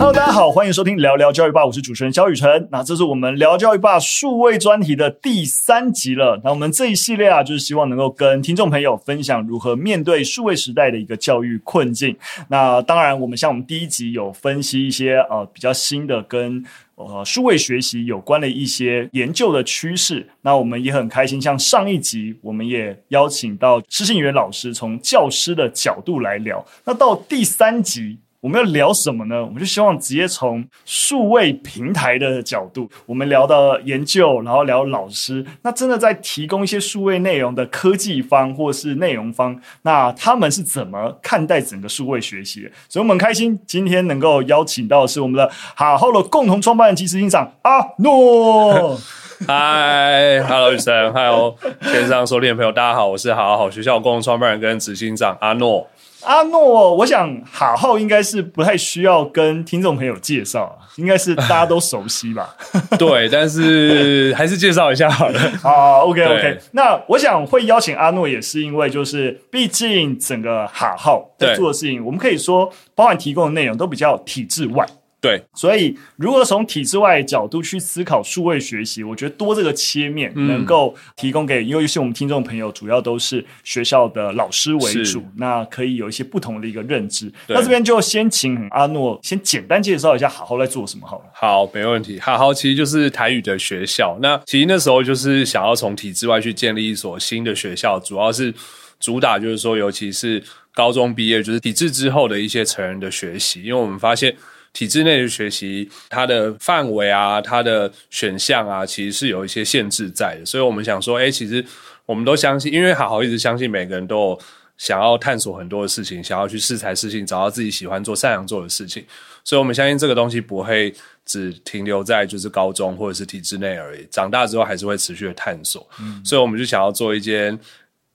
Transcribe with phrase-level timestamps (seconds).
[0.00, 2.66] Hello，大家好，欢迎收听聊聊教育吧，我是主持人肖雨辰。
[2.72, 6.40] 那这是我们聊教育吧数位专题的第三集了。
[6.42, 12.16] 那我们这一系列啊，就是希望能够跟听众朋友分享如何面对数位时代的一个教育困境。
[12.48, 20.26] 那当然，我们像我们第一集有分析一些呃比较新的跟呃数位学习有关的一些研究的趋势。
[20.40, 26.64] 那我们也很开心，像上一集我们也邀请到施信源老师从教师的角度来聊。
[26.86, 28.16] 那到第三集。
[28.40, 29.44] 我们要聊什么呢？
[29.44, 35.44] 我们就希望直接从数位平台的角度，我们聊到研究，然后聊老师。
[35.60, 42.66] 那真的在提供一些数位内容的科技方或是内容方，那他们是怎么看待整个数位学习？
[42.88, 48.98] 所以我们很开心今天能够邀请到的是我们的好好的共同创办人及执行长阿诺。
[49.46, 55.86] 嗨，Hello，雨辰，Hello，线上收听的朋友，大家好，我是好好学校共同创办人跟执行长阿诺。
[56.22, 62.54] 阿诺，我想哈号应该是不太需要跟听众朋友介绍，应该是大家都熟悉吧？
[62.98, 65.40] 对，但是还是介绍一下好了。
[65.62, 66.58] 好，OK OK。
[66.72, 74.86] 那我想会邀请阿诺，也是因为就是毕竟整个哈号在做的事情，我们可以说包含提供的内容都比较体制外。
[75.20, 87.30] 对，所以如果从体制外的角度去思考数位学习，我觉得多这个切面能够提供给，因为是我们听众朋友主要都是学校的老师为主，那可以有一些不同的一个认知。
[87.48, 91.24] 那这边就先请阿诺先简单介绍一下好好在做什么好了。
[91.34, 92.18] 好，没问题。
[92.18, 98.54] 好好其实就是台语的学校，那其实那时候就是想要从体制外去建立一所新的学校，主要是
[98.98, 104.34] 主打就是说，尤其是高中毕业就是体制之后的一些成人的学习，因为我们发现。
[104.72, 110.46] 体制内的学习，它的范围啊，它的选项啊，其实是有一些限制在的。
[110.46, 111.64] 所以我们想说，哎，其实
[112.06, 114.40] 我们都相信，因为好好一直相信每个人都有
[114.76, 119.04] 想要探索很多的事情，想要去适才适性，找到自己喜欢做、擅长做的事情。
[119.44, 120.94] 所以我们相信这个东西不会
[121.24, 125.88] 只停留在就是高中或者是体制内而已，长大之后还是会持续的探索。
[126.00, 127.58] 嗯，所以我们就想要做一间。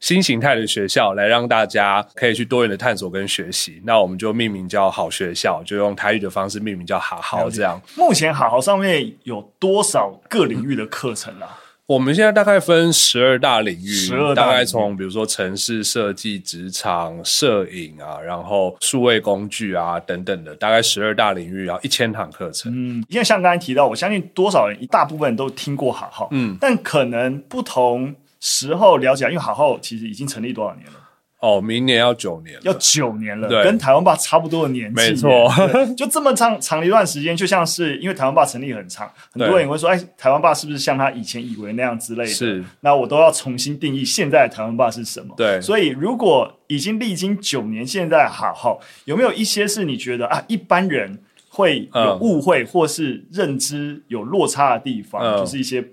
[0.05, 7.81] 新形态的学校来让大家可以去多元的探索跟学习，那我们就命名叫好学校，就用台语的方式命名叫好好这样。
[7.97, 11.57] 目前好好上面有多少个领域的课程啊？
[11.87, 22.71] 我们现在大概分十二大领域，十二大概从比如说城市设计、职场、摄影啊，然后数位工具啊等等的，大概十二大领域，然后一千堂课程。
[22.71, 28.13] 嗯，因为像刚才提到，我相信多少人一大部分人都听过好好，嗯，但可能不同。
[28.39, 30.93] 时候了解，因为好好其实已经成立多少年了？
[31.41, 35.47] 哦，明年要九年，要九年了，对，跟台湾爸差不多的年纪，没错，
[35.95, 42.29] 就这么长长一段时间，就像是因为台湾爸成立很长， 很多人也会说，哎，台湾爸是不是像他以前以为那样之类的？
[42.29, 45.35] 是，那我都要重新定义现在的台湾爸是什么？
[45.37, 51.19] 对，所以如果已经历经九年，现在好好有没有一些是你觉得啊，一般人
[51.49, 55.85] 会有误会或是认知有落差的地方，嗯、就是一些。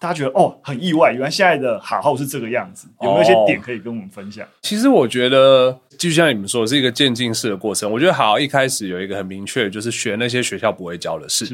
[0.00, 4.44] 大家觉得哦，很意外，原来现在的好好是这个样子，有没有一些点可以跟我们分享？
[4.44, 7.88] 哦，其实我觉得，就像你们说的，是一个渐进式的过程。
[7.92, 11.44] 我觉得好好一开始有一个很明确，就是学那些学校不会教的事，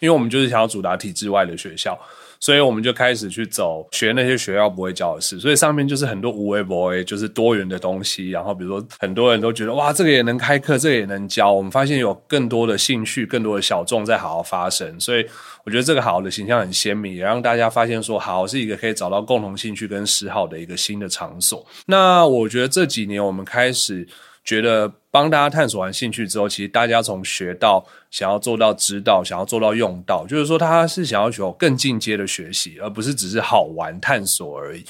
[0.00, 1.96] 因为我们就是想要主打体制外的学校。
[2.42, 8.30] 所以我们就开始去走学那些学校不会教的事，所以上面就是很多无为不为，就是多元的东西。
[8.30, 11.52] 然后比如说很多人都觉得哇，这个也能开课，这个也能教。
[11.52, 14.98] 我们发现有更多的兴趣，更多的小众在好好发生。
[14.98, 15.24] 所以
[15.64, 21.64] 我觉得这个好好的形象很鲜明，也让大家发现说好好是一个可以找到共同兴趣跟嗜好的一个新的场所。
[21.86, 24.04] 那我觉得这几年我们开始
[24.44, 24.92] 觉得。
[25.12, 34.82] 帮大家探索完兴趣之后，其实大家从学到想要做到知道，想要做到用到，就是说他是想要有更进阶的学习，而不是只是好玩探索而已。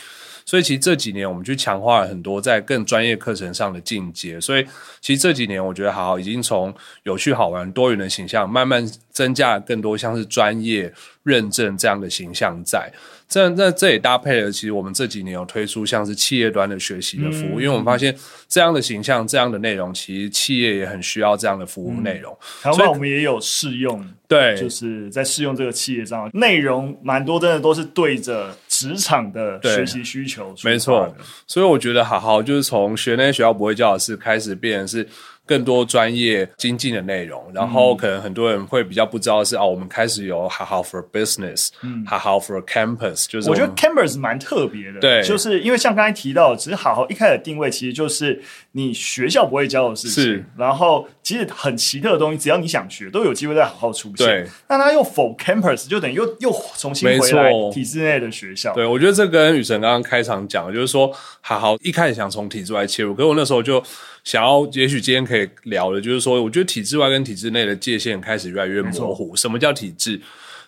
[0.44, 4.40] 所以其实这几年我们去强化了很多在更专业课程上的进阶。
[4.40, 4.66] 所以
[5.00, 12.92] 其实这几年我觉得好好已经从有趣好玩多元的形象，慢慢增加了更多像是专业认证这样的形象在。
[13.28, 18.14] 这那这也搭配了，其实我们这几年有推出像是企业端的学习的服务，嗯、因为我们发现
[18.48, 22.36] 这样的形象、这样的内容，其实企业也很需要这样的服务内容。
[22.62, 30.54] 台湾我们也有试用，对，就是在试用这个企业上，内容蛮多，真的都是对着职场的学习需求。
[30.64, 31.14] 没错，
[31.46, 35.08] 所以我觉得好好就是从学那些学校不会教的事开始，变成是。
[35.46, 48.40] 更多专业精进的内容，然后可能很多人会比较不知道的是、嗯、哦，我们开始有好好 for business，嗯，好好 for campus，就是我，我觉得 campus 蛮特别的，对，就是因为像刚才提到，其实好好一开始定位其实就是
[48.72, 54.26] 你学校不会教的事情，是，然后其实很奇特的东西，只要你想学，都有机会在好好出现。
[54.26, 58.72] 对，那他又 for campus，就等于又又重新回来体制内的学校。
[58.74, 63.82] 对，我觉得这跟雨辰刚刚开场讲的，就是说好好一开始想从体制外切入，可是我那时候就
[64.24, 69.34] 想要，也许今天可可以聊的，就是说，我觉得体制外跟体制内的界限开始越来越模糊。
[69.34, 70.20] 什么叫体制？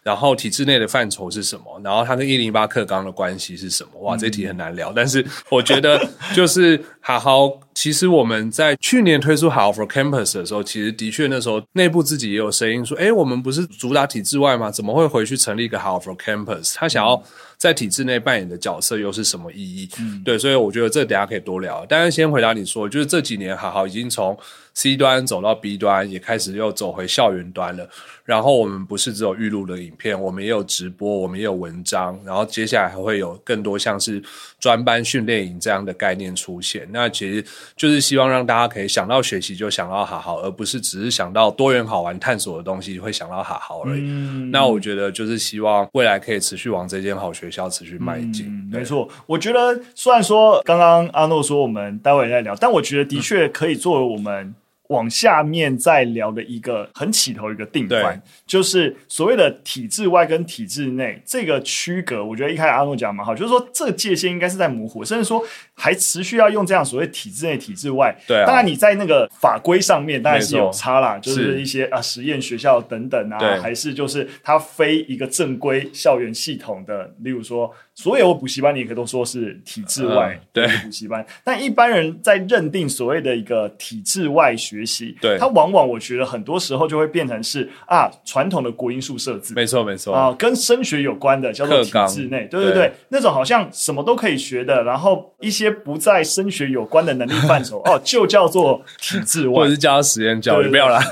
[0.03, 1.81] 然后体制内的范畴是什么？
[1.83, 4.01] 然后它跟一零八课纲的关系是什么？
[4.01, 4.93] 哇，这题很难聊。
[4.93, 5.99] 但是我觉得
[6.35, 14.71] 就是好好，其实我们在去年推出 Half of campus 的时候，其实的确那时候内部自己也有声音说，哎，我们不是主打体制外吗？
[14.71, 16.77] 怎么会回去成立一个好好 for campus？
[16.77, 17.23] 他想要
[17.59, 19.87] 在体制内扮演的角色又是什么意义？
[19.99, 21.85] 嗯，对，所以我觉得这等下可以多聊。
[21.87, 24.35] 但是先回答你说，就是这几年好好已经从
[24.75, 27.89] C 端走到 B 端，也开始又走回校园端了。
[28.25, 32.19] 然后我们不是只有预录的影片，我们也有直播，我们也有文章。
[32.25, 34.21] 然后接下来还会有更多像是
[34.59, 36.89] 专班训练营这样的概念出现。
[36.91, 37.45] 那其实
[37.77, 44.01] 就是希望让大家可以想到学习就想到好好，而不是只是想到多元好玩探索的东西会想到好好而已。
[44.03, 48.47] 嗯，那我觉得就是希望未来可以持续往这间好学校持续迈进。
[48.47, 54.55] 嗯，没错，我觉得虽然说刚刚阿诺说我们待会再聊，但我觉得的确可以作为我们。
[54.89, 62.25] 往下面再聊的一个很起头一个定番，就是所谓的体制外跟体制内这个区隔。
[62.25, 65.43] 我觉得一开始阿诺讲蛮好，就是说这个界限应该是在模糊，甚至说
[65.75, 68.15] 还持续要用这样所谓体制内、体制外。
[68.27, 77.73] 对啊，当然你在那个法规上面当然是有差啦，就是一些啊实验学校等等啊，还是就是它非一个正规校园系统的，例如说。
[77.97, 80.67] 所有补习班，你也可以都说是体制外对。
[80.67, 90.13] 补习班，但一般人在认定所谓的一个体制外学习，对，它往往我觉得很多时候就会变成是啊传统的国音数设置，没错没错。
[90.13, 101.03] 啊，跟升学有关的叫做体制内，对对对，那种好像什么都可以学的，然后一些不在升学有关的能力范畴 哦，就叫做体制外， 或者是叫实验教育，不要啦，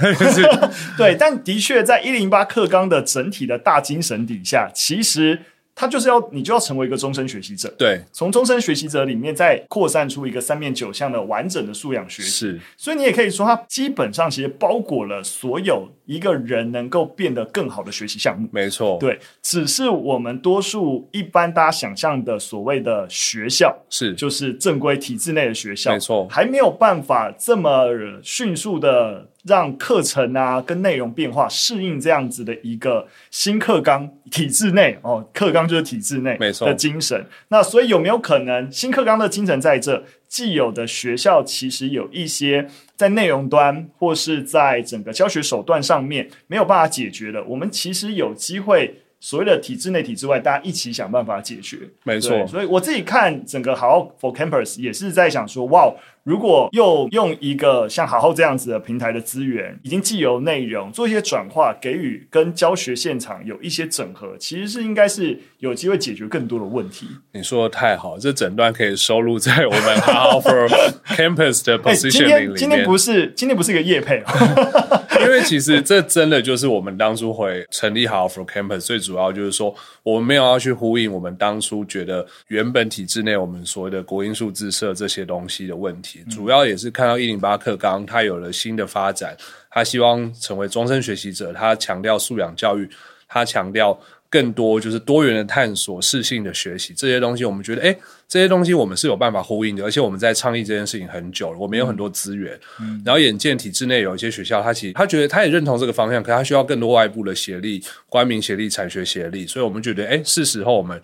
[0.96, 5.40] 对，但的确在一零八课纲的整体的大精神底下，其实。
[5.74, 27.86] 他就是要你就要成为一个终身学习者，对，从终身学习者里面再扩散出一个三面九项的完整的素养学习，是，所以你也可以说，它基本上其实包裹了所有一个人能够变得更好的学习项目，没错，对，只是我们多数一般大家想象的所谓的学校是，就是正规体制内的学校，没错，还没有办法这么
[28.22, 29.26] 迅速的。
[29.44, 37.26] 让课程啊跟内容变化适应这样子的一个新课纲体制内哦，课纲就是体制内没错的精神。
[37.48, 40.04] 那所以有没有可能新课纲的精神在这？
[40.28, 42.66] 既有的学校其实有一些
[42.96, 51.80] 在内容端或是在整个教学手段上面没有办法解决的，我们其实有机会所谓的体制内体制外，大家一起想办法解决。
[52.04, 55.92] 没错，所以我自己看整个好好 for campus 也是在想说，哇。
[56.24, 67.08] 如果又用一个像好好这样子的平台的资源，已经既有内容做一些转化，给予跟教学现场有一些整合，其实是应该是有机会解决更多的问题。
[67.32, 70.68] 你说的太好，这整段可以收录在我们好好 for
[71.08, 72.56] campus 的 positioning 里面。
[72.56, 74.22] 今天不是今天不是一个业配，
[75.24, 79.74] 因为其实这真的就是我们当初会成立好好 for campus 最主要就是说，
[80.04, 86.11] 我们没有要去呼应我们当初觉得原本体制内我们所谓的国音数字设这些东西的问题。
[86.30, 89.36] 主要也是看到一零八课纲，它有了新的发展，
[89.70, 92.88] 他希望成为终身学习者，他强调素养教育，
[93.28, 93.98] 他强调
[94.28, 111.00] 更多就是多元的探索、适性的学习这些东西，我们觉得，诶，这些东西我们是有办法呼应的，而且我们在倡议这件事情很久了，我们有很多资源，嗯，然后眼见体制内有一些学校，他其实他觉得他也认同这个方向，可他需要更多外部的协力、官民协力、产学协力，所以我们觉得，诶，是时候我们。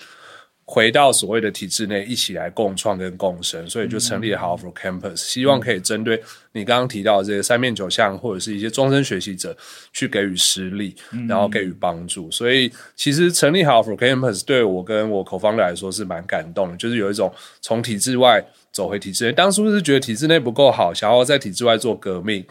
[0.71, 6.23] 回到所谓的体制内，一起来共创跟共生，所以就成立了好好 for campus，希望可以针对
[6.53, 9.57] 你刚刚提到的这些三面九项，或者是一些终身学习者，
[9.95, 10.95] 去给予实力，
[11.27, 12.31] 然后给予帮助。
[12.31, 17.33] 所以其实成立好好 for campus 对我跟我 co-founder 来说是蛮感动的，就是有一种
[17.63, 18.45] 从体制外。
[18.79, 22.45] 走回体制内，当初是觉得体制内不够好，想要在体制外做革命，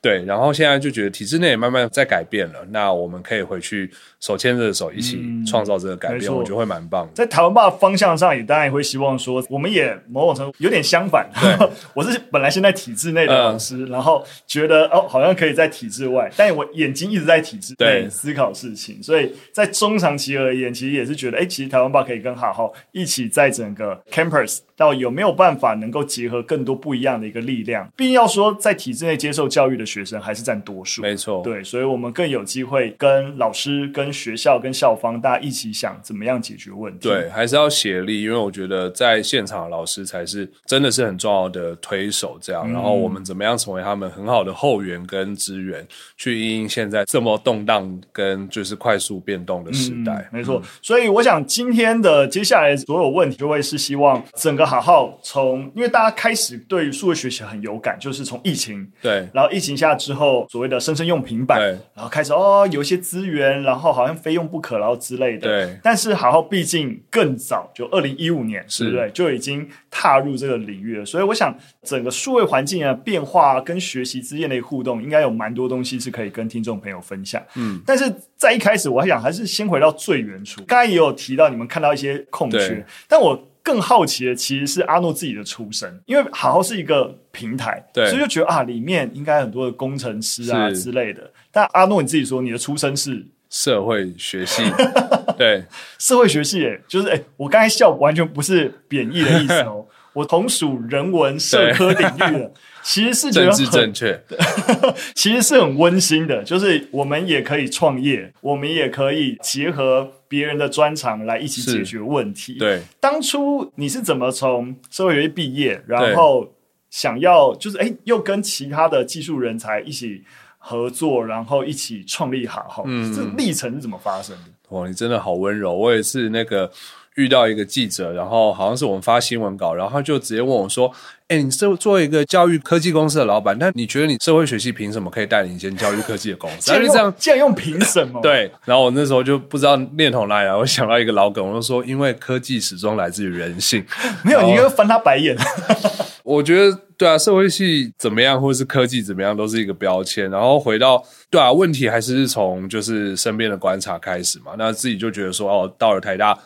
[0.00, 7.12] 对，然后现在就觉得体制内也慢慢在改变了，那我们可以回去手牵着手一起创造这个改变，嗯、我觉得会蛮棒的。
[7.14, 11.28] 在台湾吧方向上，也当然也会希望说，我们也某种程度有点相反。
[11.34, 25.71] 对， 我是本来现在体制内的老师，嗯、然后觉得哦，好像可以在体制外，但我眼睛一直在体制内思考事情，所以在中长期而言，其实也是觉得，哎，其实台湾吧可以跟好好一起在整个 campus 到有没有办法。
[25.74, 37.08] 能够结合更多不一样的一个力量，毕竟要说在体制内接受教育的学生还是占多数，没错，对，所以我们更有机会跟老师、跟学校、跟校方大家一起想怎么样解决问题。
[37.08, 45.86] 对，还是要协力，因为我觉得在现场的老师才是真的是很重要的推手，这样，嗯、然后我们怎么样成为他们很好的后援跟资源，
[46.16, 50.28] 去因应现在这么动荡跟就是快速变动的时代。
[50.32, 65.48] 嗯、没错，所以我想今天的接下来所有问题，就会是希望整个好好从从因为大家开始对数位学习很有感，就是从疫情对，然后疫情下之后，所谓的生生用平板，对，然后开始哦有一些资源，然后好像非用不可，然后之类的。
[65.48, 69.10] 对，但是好好毕竟更早，就二零一五年，是对不对？
[69.10, 71.04] 就已经踏入这个领域了。
[71.04, 77.42] 所以我想，整个数位环境啊变化跟学习之间的互动，应该有蛮多东西是可以跟听众朋友分享。
[77.56, 80.62] 嗯，但是在一开始，我还想还是先回到最原初。
[80.64, 83.48] 刚才也有提到，你们看到一些空缺，但我。
[83.62, 91.30] 更好奇的其实是阿诺自己的出身，因为好好是一个平台，对，所以就觉得啊，里面应该很多的工程师啊之类的。
[91.50, 94.62] 但阿诺你自己说，你的出身是社会学系，
[95.38, 95.64] 对，
[95.98, 102.52] 社会学系，哎，就是哎，我刚才笑完全不是贬义的意思哦， 我同属人文社科领域的。
[102.84, 104.20] 其实是觉得很政治正确，
[105.14, 106.42] 其实是很温馨的。
[106.42, 112.54] 就是我们也可以创业，我们也可以结合别人的专长来一起解决问题。
[112.54, 116.50] 对，当初你是怎么从社会学毕业，然后
[116.88, 120.24] 想要就是哎，又跟其他的技术人才一起
[120.56, 122.84] 合作，然后一起创立好好？
[122.86, 124.44] 嗯，这历程是怎么发生的？
[124.70, 125.74] 哇，你真的好温柔。
[125.74, 126.72] 我也是那个。
[127.16, 130.90] 遇到一个记者，然后好像是我们发新闻稿，然后他就直接问我说
[131.28, 138.20] ：“哎，你是作为一个教育科技公司的老板，那你觉得你社会学系凭什么可以带领一间教育科技的公司？”就这样，竟然用凭什么？
[138.22, 143.84] 对，然后我那时候就不知道念头哪里来，我想到一个老梗，我就说：“因为科技始终来自于人性。
[144.24, 145.36] ”没有，你又翻他白眼。
[146.24, 150.30] 我觉得对啊，社会系怎么样，或者是科技怎么样，都是一个标签。
[150.30, 154.52] 然后回到对啊，问题还是从就是身边的观察开始嘛。
[154.56, 156.38] 那自己就觉得说，哦，到了台大。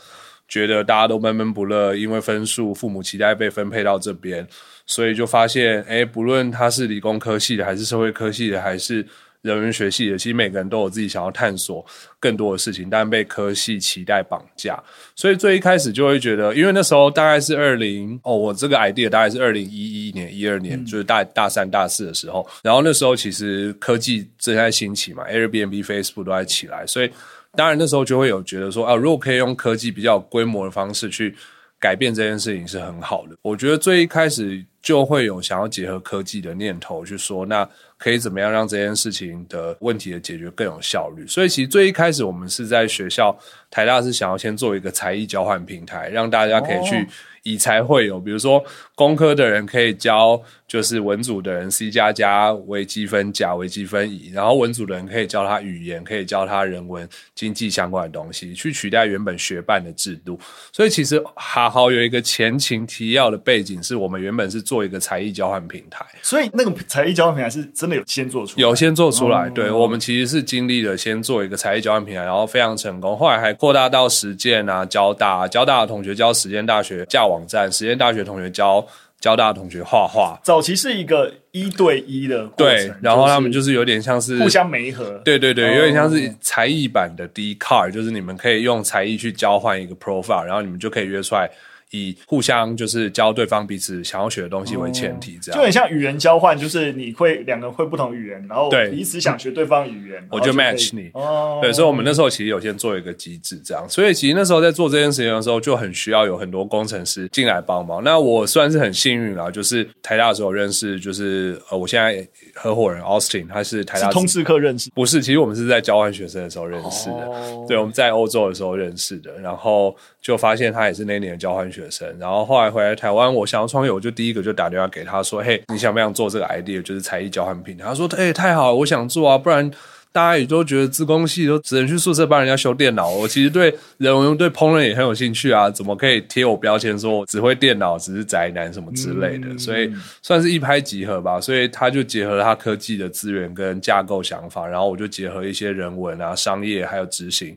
[0.49, 4.47] 觉得大家都闷闷不乐，因为分数，父母期待被分配到这边，
[4.87, 9.05] 所以就发现，哎，不论他是理工科系的，还是社会科系的，还是
[9.43, 11.85] 人文学系的，其实每个人都有自己想要探索
[12.21, 14.81] 更多的事情，但被科系期待绑架。
[15.17, 27.11] 所以最一开始就会觉得，因为那时候大概是二零哦，我这个 idea 大概是二零一一年、一二年，就是大大三、大四的时候，然后那时候其实科技正在兴起嘛，Airbnb、Facebook 都在起来，所以。
[27.57, 31.35] 当然，那时候就会有觉得说啊，如果可以用科技比较规模的方式去
[31.81, 33.37] 改变这件事情是很好的。
[33.43, 37.69] 我觉得最一开始就会有想要结合科技的念头，去说那
[37.99, 41.27] 可以怎么样让这件事情的问题的解决更有效率。
[41.27, 43.37] 所以其实最一开始我们是在学校
[43.71, 47.07] 台大是想要先做一个才艺交换平台，让大家可以去
[47.43, 48.63] 以才会友，比如说
[48.95, 50.43] 工科的人可以教。
[50.69, 60.37] 就是文组的人 C 加加微积分甲微积分乙，然后文组的人可以教他语言，可以教他人文经济相关的东西，去取代原本学办的制度。
[60.73, 66.05] 所以其实好好有一个前情提要的背景，是我们原本是做一个才艺交换平台。
[66.21, 69.49] 所以那个才艺交换平台是真的有先做出来，有先做出来。
[69.51, 78.87] 对，我们其实是经历了先做一个才艺交换平台，然后非常成功，后来还扩大到实践啊，交大交大的同学教实践大学架网站，实验大学同学教。
[79.19, 91.51] 交大的同学画画，早期是一个一对一的过程，对，然后他们就是有点像是互相媒合，对对对，有点像是才艺版的 Dcard，就是你们可以用才艺去交换一个 profile，然后你们就可以约出来。
[91.93, 101.11] 以互相就是教对方彼此想要学的东西为前提，这样、哦、就很像语言交换，就是你会两个人会不同语言，然后彼此想学对方语言，我就 match 你。
[101.15, 108.03] 哦，对，所以我们那时候其实有先做一个机制，这样，所以其实那时候在做这件事情的时候，就很需要有很多工程师进来帮忙。
[108.03, 126.81] 那我算是很幸运啦，就是台大的时候认识，就是呃，我现在合伙人 Austin，他是台大是通识课认识，不是，其实我们是在交换学生的时候认识的，哦、对，我们在欧洲的时候认识的，然后就发现他也是那年的交换学生，然后后来回来台湾，我想要创业，我就第一个就打电话给他说：“嘿，你想不想做这个 idea？
[126.81, 129.37] 就是才艺交换平台。”他说：“哎，太好了，我想做啊！
[129.37, 129.71] 不然
[130.11, 133.11] 大家也都觉得自工系都只能去宿舍帮人家修电脑。
[133.11, 139.49] 我其实对人文、对烹饪也很有兴趣啊，怎么可以贴我标签说我只会电脑，只是宅男什么之类的？
[139.49, 139.93] 嗯、所以
[140.23, 141.39] 算是一拍即合吧。
[141.39, 147.55] 所以他就结合他科技的资源跟架构想法，然后我就结合一些人文啊、商业还有执行。”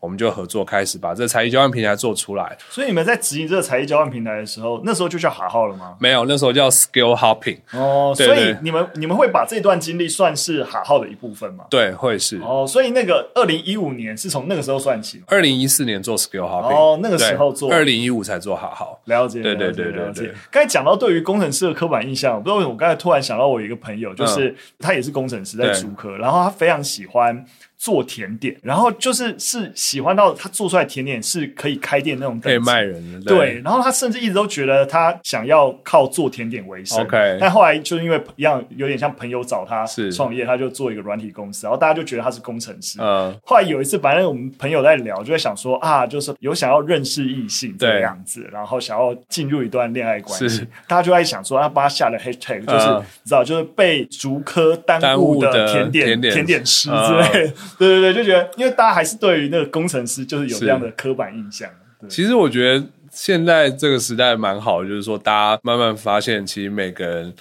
[0.00, 2.56] 我们就合作开始把这个才艺交换平台做出来。
[2.70, 5.96] 所以你们在执行这个才艺交换平台的时候，那时候就叫哈号了吗？
[5.98, 7.58] 没有，那时候叫 Skill Hopping。
[7.72, 11.64] 哦，对对对，所以你们你们会把这段经历算是哈号的一部分吗？
[11.70, 12.38] 对，会是。
[12.38, 15.22] 哦，所以那个二零一五年是从那个时候算起。
[15.26, 16.74] 二零一四年做 Skill Hopping。
[16.74, 17.72] 哦，那个时候做。
[17.72, 19.00] 二零一五才做哈号。
[19.06, 19.42] 了解。
[19.42, 27.44] 对对对对对，刚才讲到对于工程师的刻板印象，我不知道为什么，我刚才突然想到我一个朋友，就是、嗯、他也是工程师，在主科，然后他非常喜欢。
[27.78, 33.20] 做甜点，然后就是是喜欢到他做出来甜点是可以开店那种，可以卖人的。
[33.20, 37.00] 对，然后他甚至一直都觉得他想要靠做甜点为生。
[37.00, 42.98] OK，但后来就是因为一样有点像朋友找他创业，他就做一个软体公司，然后大家就觉得他是工程师。
[43.00, 57.52] 嗯，后来有一次，反正我们朋友在聊，就在想说啊，就是有想要认识异性这个样子，然后想要进入一段恋爱关系，大家就在想说，他帮他下的 hashtag 就是、嗯、你知道，就是被竹科耽误的甜点甜点，甜点师之类的。
[57.52, 61.68] 嗯 对对对，就觉得，因为大家还是对于那个工程师就是有这样的刻板印象。
[62.08, 67.34] 其实我觉得现在这个时代蛮好的，就是说大家慢慢发现，其实每个人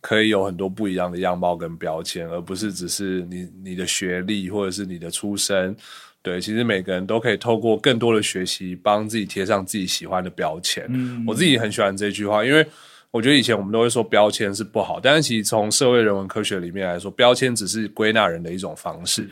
[0.00, 5.76] 可以有很多不一样的样貌跟标签，而不是只是你你的学历或者是你的出身。
[6.22, 10.84] 对，其实每个人都可以透过更多的学习，帮自己贴上自己喜欢的标签。
[10.88, 12.66] 嗯，我自己很喜欢这句话，因为。
[13.12, 19.28] 我觉得以前我们都会说标签是不好，但是其实从社会人文科学里面来说，标签只是归纳人的一种方式，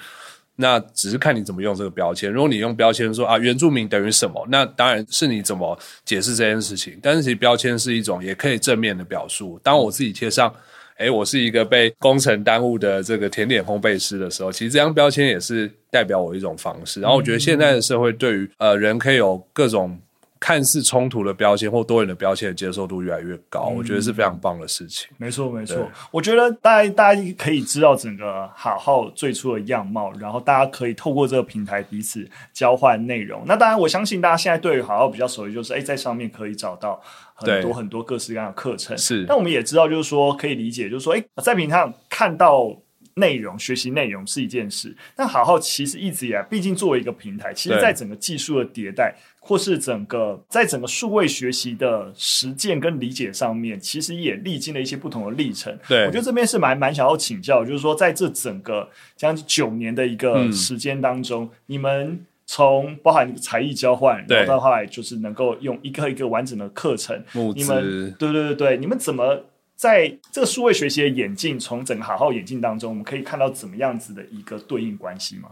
[0.60, 2.30] 那只是看你怎么用这个标签。
[2.30, 6.98] 如果你用标签说啊，原住民等于什么，那当然是你怎么解释这件事情。
[7.00, 9.60] 但是其实标签是一种也可以正面的表述。
[9.62, 10.52] 当我自己贴上，
[10.96, 17.00] 诶，我是一个被工程耽误的这个甜点烘焙师的时候，其实这张标签也是代表我一种方式。
[17.00, 19.96] 然后我觉得现在的社会对于呃人可以有各种。
[20.40, 25.08] 看似冲突的标签或多元的标签的接受度越来越高，嗯，我觉得是非常棒的事情。
[25.16, 25.90] 没错，没错。
[26.10, 33.42] 我觉得大家大家可以知道整个好好最初的样貌，然后大家可以透过这个平台彼此交换内容。
[33.46, 37.00] 那当然，我相信大家现在对于好好比较熟悉，就是哎，在上面可以找到
[37.34, 38.96] 很多很多各式各样的课程。
[38.96, 42.76] 是，但我们也知道，就是说可以理解，就是说哎，在平台上看到
[43.18, 49.14] 内容、学习内容是一件事，但好好其实一直以来，毕竟作为一个平台，其实在整个技术的迭代。
[49.40, 55.74] 或是整个在整个数位学习的实践跟理解上面，其实也历经了一些不同的历程。
[55.88, 67.18] 对，我觉得这边是蛮蛮想要请教，就是说在这整个将近九年的一个时间当中，嗯、你们从包含才艺交换，然后到后来就是能够用一个一个完整的课程，
[67.54, 69.42] 你们对对对对，你们怎么
[69.78, 75.50] 在这个数位学习的演进，从整个好好演进当中，我们可以看到怎么样子的一个对应关系吗？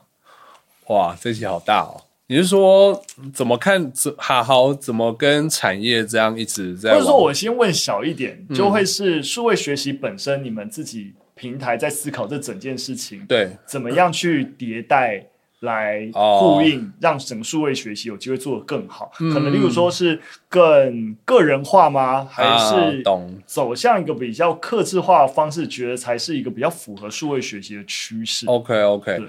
[0.89, 2.03] 哇，这题好大哦。
[2.27, 3.01] 你是说
[3.33, 3.93] 怎么看？
[3.93, 6.91] 怎好好怎么跟产业这样一直在？
[6.91, 15.25] 或者说我先问小一点，嗯、就会是数位学习本身，你们自己平台在思考这整件事情，对，怎么样去迭代
[15.61, 19.11] 来呼应，哦、让整个数位学习有机会做得更好？
[19.21, 22.25] 嗯、可能例如说是更个人化吗？
[22.25, 29.23] 还是懂走向一个比较克制化的方式，觉得才是一个比较符合数位学习的趋势？OK OK。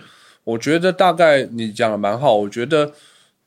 [0.43, 2.91] 我觉得大概你讲的蛮好，我觉得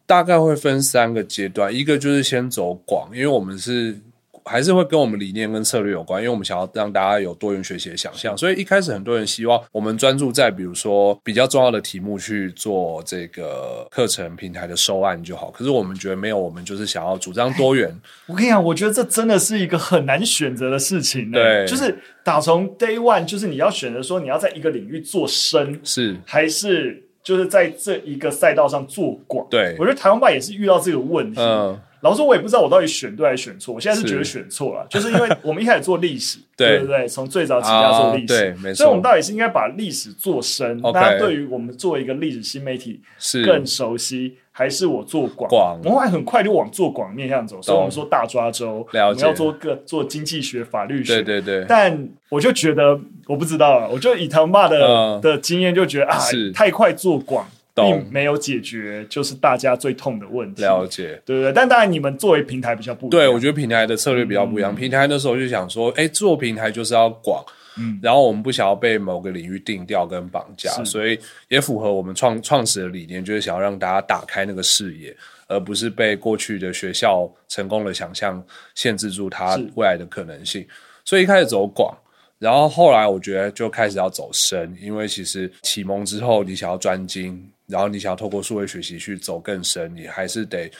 [0.06, 4.00] 大概会分三个阶段，一个就是先走广，因为我们是。
[4.44, 15.50] 还是会跟我们理念跟策略有关，因为我们想要让大家有多元学习的想象，所以一开始很多人希望我们专注在比如说比较重要的题目去做这个课程平台的收案就好。
[15.50, 17.94] 可是我们觉得没有，我们就是想要主张多元。
[18.26, 21.30] 我跟你讲，我觉得这真的是一个很难选择的事情。
[21.30, 29.46] 对，就是打从 day one，就是你要选择说你要在一个领域做深，是还是就是在这一个赛道上做广。
[29.50, 31.40] 对，我觉得台湾吧也是遇到这个问题。
[31.40, 31.78] 嗯。
[32.02, 33.74] 老实说，我也不知道我到底选对还是选错。
[33.74, 37.06] 我现在是觉得选错了，就是因为我们一开始做历史， 对不对？
[37.06, 38.74] 从最早起家做历史，对，没错。
[38.74, 45.48] 所以，我们到底是应该把历史做深，大家对于我们做一个历史新媒体是更熟悉，还是我做广？
[45.50, 47.60] 广，我们还很快就往做广面向走。
[47.60, 51.66] 所以我们说大抓周，我们要做个做经济学、法律学，对对对。
[51.68, 53.88] 但我就觉得，我不知道了。
[53.90, 56.18] 我就以他爸的的经验，就觉得啊，
[56.54, 57.46] 太快做广。
[57.74, 60.62] 并没有解决，就是大家最痛的问题。
[60.62, 61.52] 了解，对不对？
[61.52, 63.10] 但当然，你们作为平台比较不一样。
[63.10, 64.72] 对，我觉得平台的策略比较不一样。
[64.72, 67.44] 嗯、平台那时候就想说，哎，做平台就是要广，
[67.78, 75.16] 嗯，然后我们不想要被某个领域定调跟绑架，所以也符合我们创创始的理念，就是想要让大家打开那个视野，
[75.48, 78.42] 而不是被过去的学校成功的想象
[78.74, 80.66] 限制住它未来的可能性。
[81.04, 81.96] 所以一开始走广。
[82.40, 90.70] 然后后来我觉得就开始要走深，因为其实启蒙之后，你想要专精，然后你想要透过数位学习去走更深，你还是得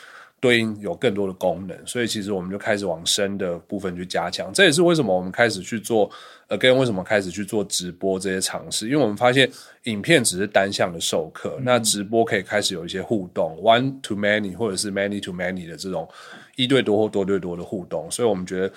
[0.40, 1.76] 对应有更多的功能。
[1.86, 4.50] 所以其实我们就开始往深的部分去加强。
[4.54, 6.10] 这也是为什么我们开始去做
[6.48, 8.86] 呃跟为什么开始去做直播这些尝试？
[8.88, 9.46] 因为我们发现
[9.82, 16.08] 影片只是单向的授课，那直播可以开始有一些互动，one to many 或者是 many to many 的这种
[16.56, 18.10] 一对多或多对多的互动。
[18.10, 18.72] 所以我们觉得。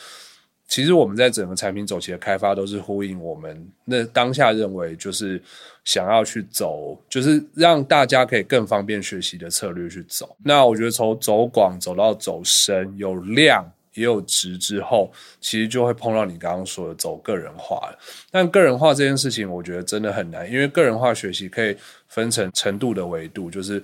[0.73, 5.39] 其实我们在整个产品走期的开发都是呼应我们那当下认为就是
[5.85, 10.35] 想要去走，就是让大家可以更方便学习的策略去走。
[10.43, 17.93] 那我觉得从走广走到走深，有量也有值之后，其实就会碰到你刚刚说的走个人化。
[18.31, 23.79] 但个人化这件事情，我觉得真的很难，因为个人化学习可以分成程度的维度，就是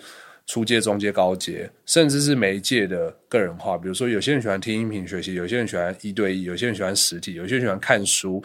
[0.50, 3.78] 初阶、中阶、高阶，甚至是媒介的个人化。
[3.78, 8.44] 比如说，有些人喜欢听音频学习，有些人喜欢一对一，有些人喜欢实体，有些人喜欢看书。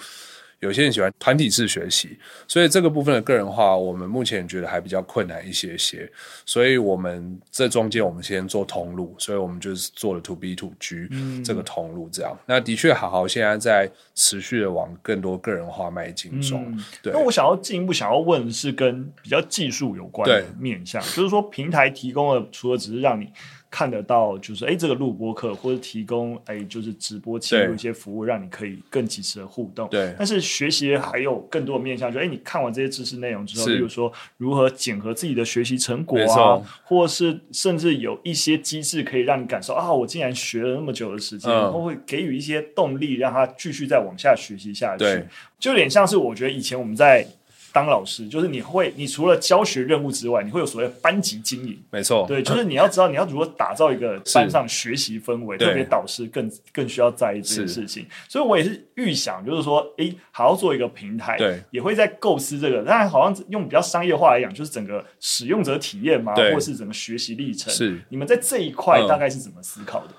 [0.61, 6.11] 有些人喜欢团体式学习，所以这个部分的个人化，我们目前觉得还比较困难一些些。
[6.47, 11.09] 所以我们这中间，我们先做通路，所以我们就是做了 To B To G
[11.45, 12.33] 这个通路，这样。
[12.33, 16.64] 嗯、那的确，好好现在在持续的往更多个人化迈进中。
[16.69, 17.12] 嗯、对。
[17.12, 23.29] 那我想要进一步想要问的是跟比较技术有关的面向，就是说平台提供的，除了只是让你。
[23.75, 29.89] 看得到，就是哎，这个录播课或者提供哎，就是直播切入一些服务，让你可以更及时的互动。
[29.89, 30.15] 对。
[30.17, 44.99] 但是学习还有更多的面向，就哎，你看完这些知识内容之后，比如说如何检核自己的学习成果啊，或是甚至有一些机制可以让你感受啊，我竟然学了那么久的时间，嗯、然后会给予一些动力，让他继续再往下学习下去。
[44.99, 45.27] 对。
[45.59, 47.27] 就有点像是我觉得以前我们在。
[47.75, 51.77] 当老师就是你会，你除了教学任务之外，你会有所谓班级经营。
[51.91, 58.07] 没错，对，就是你要知道你要如何打造一个班上学习氛围，特别导师更更需要在意这件事情。
[58.29, 62.85] 所以我也是预想，就是说，诶，好好做一个平台，对，也会在构思这个。
[62.85, 67.73] 当然，好像用比较商业化来讲，就是整个使用者体验嘛，或者是整个学习历程。
[67.75, 70.13] 是，你们在这一块大概是怎么思考的？
[70.13, 70.15] 嗯，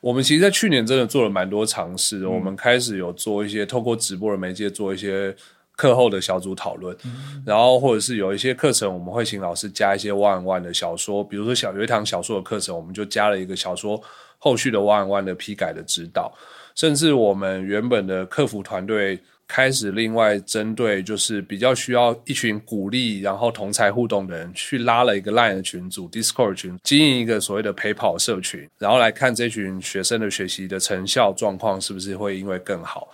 [0.00, 5.32] 我们其实，在去年真的做了蛮多尝试，嗯，我们开始有做一些透过直播的媒介做一些。
[5.76, 14.02] 课后的小组讨论，嗯，然后或者是有一些课程，我们会请老师加一些 one on one 的小说，比如说小有一堂小说的课程，我们就加了一个小说
[14.38, 16.32] 后续的 one on one 的批改的指导，
[16.74, 33.08] 甚至我们原本的客服团队开始另外针对就是比较需要一群鼓励然后同才互动的人，去拉了一个 line 的群组 Discord 群，经营一个所谓的陪跑社群，然后来看这群学生的学习的成效状况是不是会因为更好。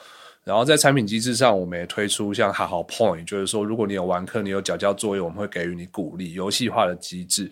[0.44, 7.48] 然后在产品机制上，我们也推出像好好 Point，就是说，如果你有完课，你有缴交作业，我们会给予你鼓励，游戏化的机制。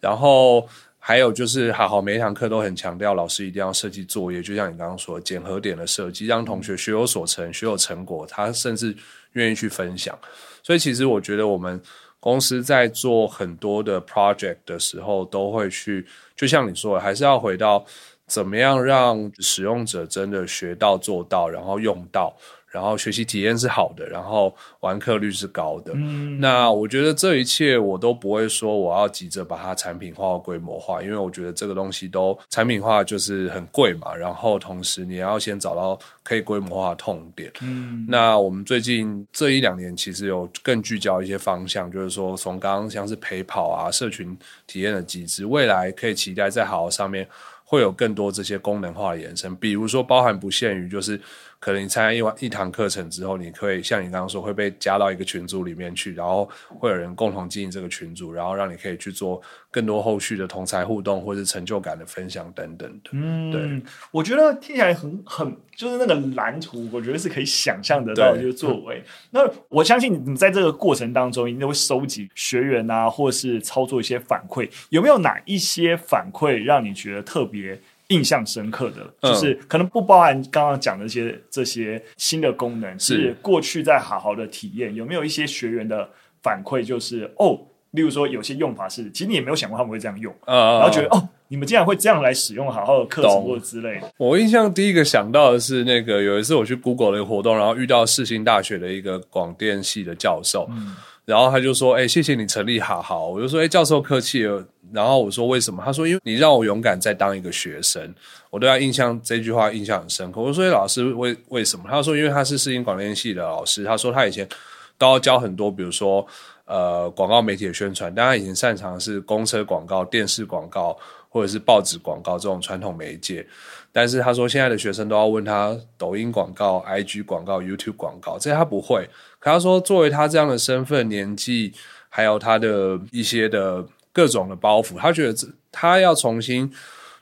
[0.00, 8.92] 然后还有就是好好每一堂课都很强调，老师一定要设计作业，就像你刚刚说的检核点的设计，让同学学有所成，学有成果，他甚至
[9.34, 10.18] 愿意去分享。
[10.64, 11.80] 所以其实我觉得我们
[12.18, 17.86] 公司在做很多的 project 的时候，都会去，就像你说的，还是要回到。
[18.26, 22.36] 怎么样让使用者真的学到做到，然后用到，
[22.66, 25.92] 然后学习体验是好的，然后完课率是高的。
[25.94, 34.12] 嗯，那我觉得这一切我都不会说我要急着把它产品化或规模化，因为我觉得这个东西都产品化就是很贵嘛。
[34.12, 37.52] 然后同时你要先找到可以规模化的痛点。
[37.62, 44.36] 嗯，那我们最近这一两年其实有更聚焦一些方向，就是说从刚刚像是陪跑啊、社群
[44.66, 47.26] 体验的机制，未来可以期待在好好上面。
[47.68, 51.20] 会有更多这些功能化的延伸，比如说包含不限于，就是
[51.66, 63.10] 可能你参加一晚一堂课程之后，你可以像你刚刚说会被加到一个群组里面去，然后会有人共同经营这个群组，然后让你可以去做更多后续的同侪互动或者成就感的分享等等的。
[63.14, 69.02] 嗯，对，我觉得听起来很很就是那个蓝图，我觉得是可以想象得到的就是作为。
[69.32, 77.76] 那我相信你在这个过程当中，一定会收集学员啊，或是操作一些反馈，有没有哪一些反馈让你觉得特别？
[78.08, 86.08] 别印象深刻的，就是可能不包含刚刚讲的一些这些新的功能，是过去在好好的体验，有没有一些学员的
[86.42, 86.84] 反馈？
[86.84, 87.58] 就是哦，
[87.90, 94.12] 例如说有些用法是，其实你也没有想过他们会这样用，然后觉得哦，你们竟然会这样来使用好好的课程或者之类的。
[94.18, 100.68] 我印象第一个想到的是，那个有一次我去 Google 的一个活动，然后遇到世新大学的一个广电系的教授。
[100.70, 100.94] 嗯
[101.26, 108.14] 然后他就说：“哎，谢谢你成立好好。”我就说：“哎，教授客气了。”然后我说：“为什么？”他说：“因为你让我勇敢再当一个学生。”
[108.48, 110.40] 我对他印象这句话印象很深刻。
[110.40, 114.48] 我说：“，老师为为什么？”他说：“因为他是世新广电系的老师。”他说：“他以前
[114.96, 116.24] 都要教很多，比如说
[116.66, 120.96] 呃广告媒体的宣传，但他以前擅长是公车广告、电视广告
[121.28, 123.46] 或者是报纸广告这种传统媒介。
[123.90, 129.08] 但是他说现在的学生都要问他抖音广告、IG 广告、YouTube 广告，这些他不会。”
[129.40, 131.72] 可他说：“作为他这样的身份、年纪，
[132.10, 135.34] 还有他的一些的各种的包袱，他觉得
[135.72, 136.70] 他要重新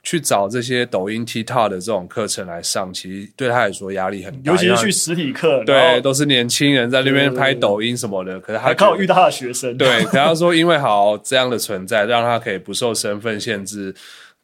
[0.04, 4.52] 去找这些抖音、TikTok 的这种课程来上，其实对他来说压力很大。
[4.52, 8.38] 尤其是去实体课，对，都是年轻人在那边拍抖音什么的。
[8.38, 10.04] 可是他还靠遇到他的学生，对。
[10.04, 13.92] 可他说，因为好这样的存在，让他可以不受身份限制。”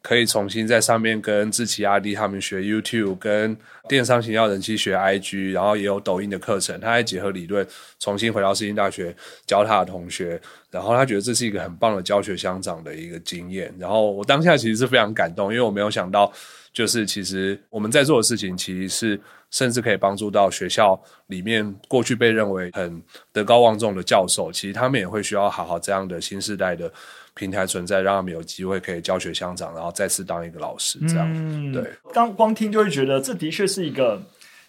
[0.01, 3.55] 可以重新在上面跟志祺阿弟他们学 YouTube，跟
[3.87, 7.65] 电商行要人气学 IG，然后也有抖音的课程，他还结合理论，
[7.99, 13.73] 重新回到世新大学教他的同学，然后他觉得这是一个很棒的教学相长的一个经验。
[13.77, 16.31] 然后我当下其实是非常感动，因为我没有想到，
[16.73, 26.91] 就是其实我们在做的事情，其实是甚至可以帮助到学校里面过去被认为很德高望重的教授，其实他们也会需要好好这样的新时代的。
[27.33, 31.83] 平台存在，让他们有机会可以教学相长，然后再次当一个老师，这样、嗯、对。
[32.13, 34.21] 刚光听就会觉得，这的确是一个，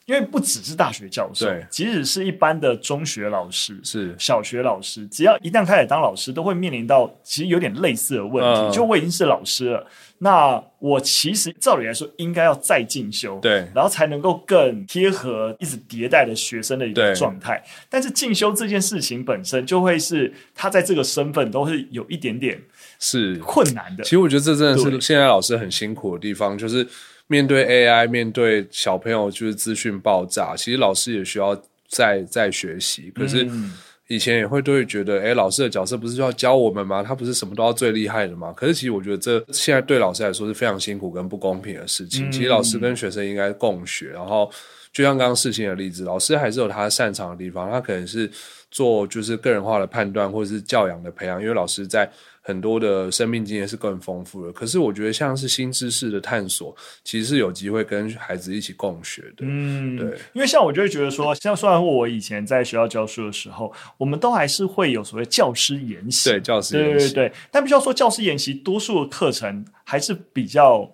[0.06, 8.60] 因为不只是大学教授，对，即使是一般的中学老师、是小学老师，只要一旦开始当老师，都会面临到其实有点类似的问题。
[8.62, 9.86] 嗯、就我已经是老师了。
[10.18, 17.60] 那我其实照理来说应该要再进修，对，然后才能够更贴合一直迭代的学生的一个状态。
[17.88, 22.60] 但是进修这件事情本身就会是他在这个身份都是有一点点
[23.00, 24.04] 是困难的。
[24.04, 26.86] 其实我觉得这真的是现在老师很辛苦的地方，就是
[27.32, 33.10] 面对 AI，面对小朋友就是资讯爆炸，其实老师也需要再再学习。
[33.14, 33.44] 可是。
[33.44, 33.72] 嗯
[34.08, 37.02] 以前也会都会觉得，哎，老师的角色不是要教我们吗？
[37.02, 38.52] 他不是什么都要最厉害的吗？
[38.54, 42.28] 可是其实我觉得这现在对老师来说是非常辛苦跟不公平的事情。
[42.28, 44.50] 嗯、其实老师跟学生应该共学，然后
[44.92, 48.30] 就像刚刚事情的例子，老师还是有他擅长的地方，他可能是
[48.70, 52.10] 做就是个人化的判断或者是教养的培养，因为老师在。
[52.44, 59.44] 很多的生命经验是更丰富的，可是我觉得像是新知识的探索，其实是有机会跟孩子一起共学的。
[59.46, 70.92] 嗯，对，因为像我就会觉得说，像虽然我以前在学校教书的时候，我们都还是会有所谓教师研习，对，教师研习，对对对，但必须要说教师研习，多数的课程还是比较。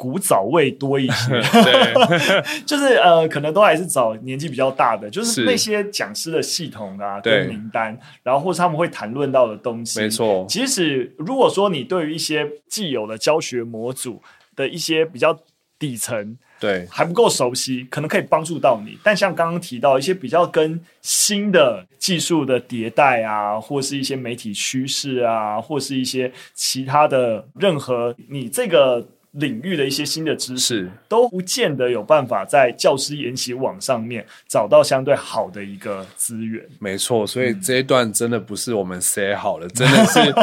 [0.00, 1.28] 古早味多一些，
[1.62, 1.92] 对，
[2.64, 10.46] 就是呃，可能都还是找年纪比较大的，就是那些讲师的系统啊，跟名单，然后或是他们会谈论到的东西，没错。
[10.48, 14.22] 即使如果说你对于一些既有的教学模组
[14.56, 15.38] 的一些比较
[15.78, 18.96] 底层，对，还不够熟悉，可能可以帮助到你。
[19.04, 29.06] 但像刚刚提到一些比较跟新的技术的迭代啊，或是一些媒体趋势啊，或是一些其他的任何你这个。
[29.32, 36.64] 领域的一些新的知识都不见得有办法在教师研习网上面找到相对好的一个资源。
[36.80, 40.34] 没错，所以这一段真的不是我们写好了，真的是，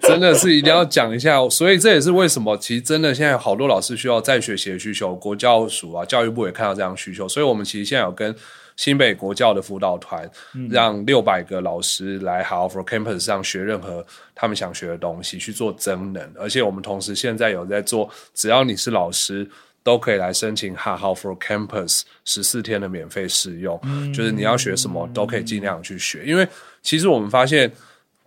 [0.06, 1.48] 真的是一定要讲一下。
[1.48, 8.34] 所以这也是为什么，其实真的现在有好多老师需要再学习的需求，国教署啊，教育部也看到这样的需求，所以我们其实现在有跟。
[8.80, 10.26] 新北国教的辅导团，
[10.70, 14.02] 让六百个老师来 High for Campus 上学任何
[14.34, 16.32] 他们想学的东西，去做增能。
[16.34, 19.46] 而且我们同时现在有在做，只要你是老师，
[19.82, 23.78] 都可以来申请 h a h for Campus 十四天的免费试用，
[24.14, 26.24] 就是你要学什么都可以尽量去学。
[26.24, 26.48] 因为
[26.80, 27.70] 其实我们发现。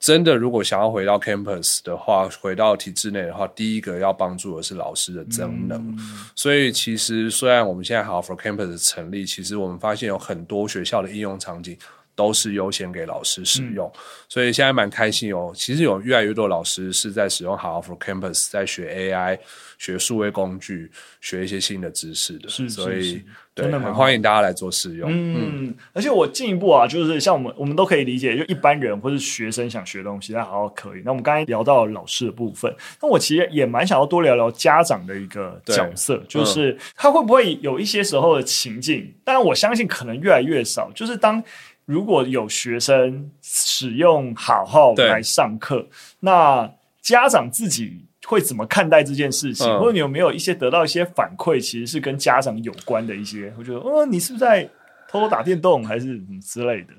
[0.03, 5.79] 真的，如果想要回到 campus 的话，回到体制内的话，第一个要帮助的是老师的增能。
[5.79, 5.97] 嗯、
[6.35, 11.77] 所以，其实虽然我们现在 High for Campus 的成立，其实我们发现有很多学校的应用场景
[12.15, 13.89] 都是优先给老师使用。
[13.95, 19.39] 嗯、所以现在蛮开心哦，其实有越来越多老师是在使用 High for Campus，在学 AI。
[19.79, 20.89] 学数位工具，
[21.19, 23.21] 学一些新的知识的，是，所以
[23.55, 25.07] 对，很欢迎大家来做试用。
[25.11, 31.03] 嗯，嗯，而且我进一步啊，就是像我们，我们都可以理解，就一般人或是学生想学的东西，那好好可以。
[31.05, 39.13] 那我们刚才聊到老师的部分，那我其实也蛮想要多聊聊家长的一个角色，就是他会不会有一些时候的情境？
[39.23, 40.89] 当然，我相信可能越来越少。
[40.95, 41.43] 就是当
[41.85, 45.87] 如果有学生使用好好来上课，
[46.21, 46.67] 那
[47.01, 48.05] 家长自己。
[48.25, 49.67] 会怎么看待这件事情？
[49.67, 53.53] 嗯、或者你有没有一些得到一些反馈，其实是跟家长有关的一些？
[53.57, 54.63] 我觉得，哦，你是不是在
[55.09, 56.93] 偷偷打电动，还是之类的？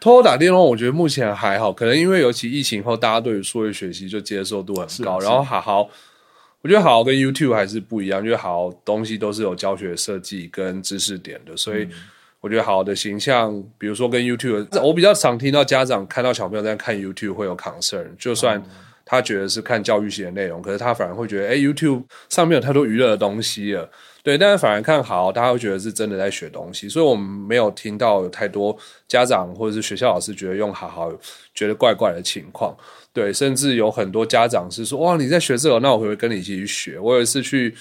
[0.00, 5.18] 偷偷打电动，我觉得目前还好，可能因为尤其疫情后，大家对于数位学习就接受度很高。
[5.18, 5.88] 然后好好，
[6.62, 11.88] 我觉得好好跟 YouTube 还是不一样，因为好好东西都是有教学设计跟知识点的，所以
[12.40, 18.58] 我觉得好好的形象，比如说跟 YouTube，我比较常听到家长看到小朋友在看 YouTube 会有 concern，就算。
[18.58, 18.64] 嗯
[19.04, 23.88] 他觉得是看教育型的内容，可是他反而会觉得，哎，YouTube 上面有太多娱乐的东西了，
[24.22, 24.38] 对。
[24.38, 31.12] 但是反而看好，大家会觉得是真的在学东西，所以我们没有听到有太多家长或者是学校老师觉得用好好
[31.54, 32.74] 觉得怪怪的情况，
[33.12, 33.32] 对。
[33.32, 36.98] 甚至有很多家长是说，哇，你在学这个，那我会不会跟你一起去学？
[36.98, 37.74] 我有一次去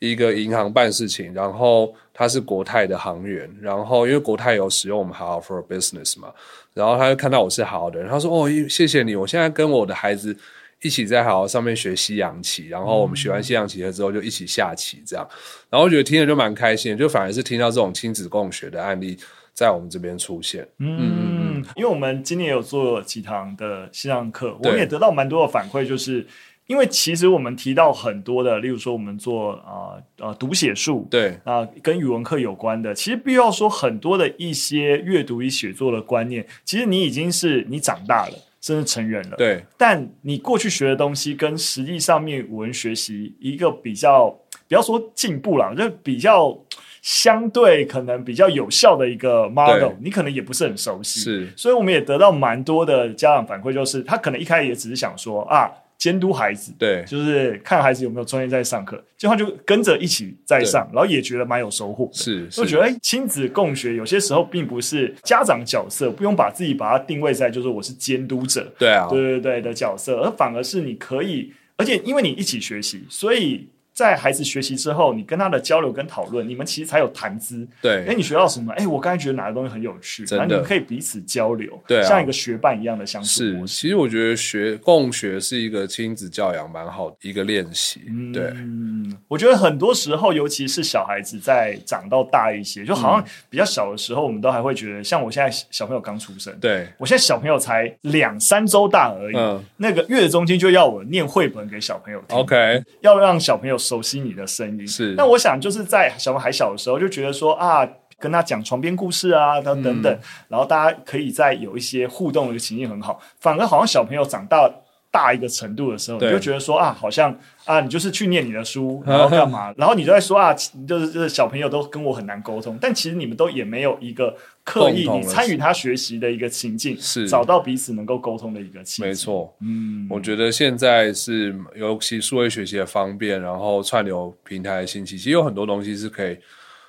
[0.00, 6.32] 一个银行办事情，然后他是国泰的行员，然后因为国泰有使用我们好好 for business 嘛，
[6.74, 10.36] 然后他就看到我是好好的人，他说，哦，谢谢你，我现在跟我的孩子。
[10.82, 15.28] 一起在好好上面学西洋棋，然后我们学完西洋棋了之后就一起下棋，这样，
[15.68, 19.14] 然后我觉得听着就蛮开心，就反而是听到这种亲子共学的案例
[19.52, 20.66] 在我们这边出现。
[20.78, 21.10] 嗯嗯
[21.56, 26.26] 嗯，因为我们今年有做几堂的线上课，我们也得到蛮多的反馈，就是
[26.70, 39.64] 因为其实我们提到很多的，例如说我们做啊呃，呃读写术，对啊、呃，跟语文课有关的，其实必要说很多的一些阅读与写作的观念，其实你已经是你长大了，甚至成人了，对。
[39.76, 44.28] 但你过去学的东西跟实际上面语文学习一个比较，
[44.68, 46.56] 不要说进步了，就比较
[47.02, 51.52] 相对可能比较有效的一个 model，你可能也不是很熟悉，是。
[51.56, 55.68] 所以我们也得到蛮多的家长反馈，就是他可能一开始也只是想说啊。
[56.00, 62.08] 监督孩子，对，就是看孩子有没有专业在上课，这样就跟着一起在上，然后也觉得蛮有收获。
[62.12, 73.68] 是，我觉得哎，亲子共学有些时候并不是家长角色，不用把自己把它定位在就是我是监督者，对啊，对对对的角色，而反而是你可以，而且因为你一起学习，所以。
[74.00, 77.68] 在孩子学习之后，你跟他的交流跟讨论，你们其实才有谈资。
[77.82, 78.72] 对，哎，你学到什么？
[78.72, 83.28] 哎，我刚才觉得哪个东西很有趣，然后你们可以彼此交流，对、啊，像一个学伴一样的相处。
[83.28, 88.00] 是，其实我觉得学共学是一个亲子教养蛮好的一个练习。
[88.08, 104.86] 嗯，对，嗯，我觉得很多时候，尤其是小孩子在长到大一些，就好像比较小的时候，我们都还会觉得，像我现在小朋友刚出生，对我现在小朋友才两三周大而已，嗯，那个月子中心就要我念绘本给小朋友听，OK，要让小朋友熟悉你的声音。
[104.86, 107.84] 是，那我想就是在小朋友还小的时候，就觉得说啊，
[108.18, 113.20] 跟他讲床边故事啊，等等等，嗯，然后大家可以在有一些互动的情境很好。
[113.40, 114.70] 反而好像小朋友长大
[115.10, 120.54] 大一个程度的时候，你就觉得说啊，好像啊，你就是去念你的书， 然后干嘛，然后你就在说啊，
[120.86, 129.06] 就是就是小朋友都跟我很难沟通，但其实你们都也没有一个刻意你参与他学习的一个情境，是找到彼此能够沟通的一个情境。
[129.06, 136.38] 没错，嗯，我觉得现在是尤其数位学习的方便，然后串流平台的兴起，其实有很多东西是可以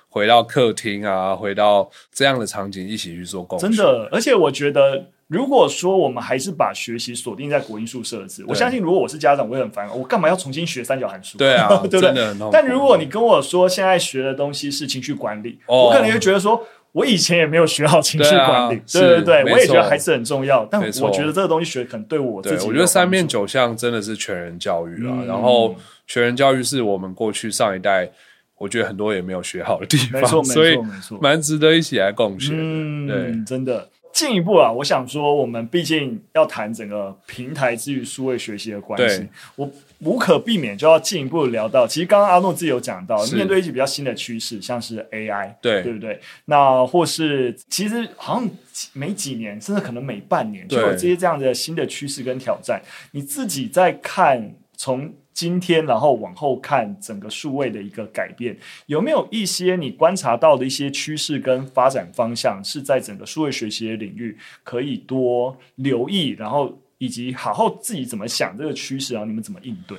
[0.08, 3.66] 回到客厅啊，回到这样的场景一起去做共学。
[3.66, 5.06] 真的，而且我觉得。
[5.32, 9.88] 如果说我们还是把学习锁定在国英数设置，我相信如果我是家长，我也很烦。
[9.96, 11.38] 我干嘛要重新学三角函数？
[11.38, 12.36] 对啊， 对不对？
[12.52, 18.82] 但如果你跟我说现在学的东西是情绪管理，哦，我可能会觉得说，我以前也没有学好情绪管理。
[18.92, 20.66] 对，啊，对对对，我也觉得还是很重要。
[20.70, 25.26] 但我觉得这个东西学可能对我自己，我觉得三面九项真的是全人教育啊，嗯。
[25.26, 25.74] 然后
[26.06, 28.10] 全人教育是我们过去上一代，
[28.58, 30.78] 我觉得很多也没有学好的地方，没错，所以
[31.22, 32.52] 蛮值得一起来共学。
[32.54, 33.88] 嗯，对，真的。
[34.12, 39.70] 进一步啊，我想说，我们毕竟要谈整个平台之于数位学习的关系，我
[40.00, 41.86] 无可避免就要进一步聊到。
[41.86, 46.20] 其实刚刚阿诺自己有讲到，面对一些比较新的趋势，像是 AI，对对不对？
[46.44, 48.50] 那或是其实好像
[48.92, 52.80] 每几年，甚至可能每半年，就有这些这样的新的趋势跟挑战。
[53.12, 55.12] 你自己在看从。
[55.32, 69.96] 今天，然后往后看整个数位的一个改变，有没有一些你观察到的一些趋势跟发展方向，是在整个数位学习的领域可以多留意，然后以及好好自己怎么想这个趋势，然后你们怎么应对？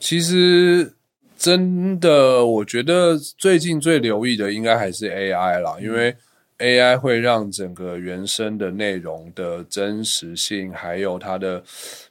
[0.00, 0.94] 其实
[1.36, 6.16] 真的，我觉得最近最留意的应该还是 AI 啦，因为
[6.58, 11.62] AI 会让整个原生的内容的真实性，还有它的。